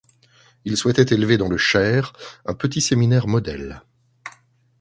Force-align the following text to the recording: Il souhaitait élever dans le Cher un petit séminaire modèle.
Il 0.65 0.77
souhaitait 0.77 1.13
élever 1.13 1.37
dans 1.37 1.47
le 1.47 1.57
Cher 1.57 2.13
un 2.47 2.55
petit 2.55 2.81
séminaire 2.81 3.27
modèle. 3.27 3.83